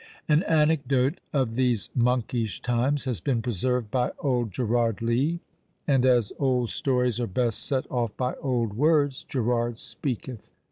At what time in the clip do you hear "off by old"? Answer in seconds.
7.91-8.73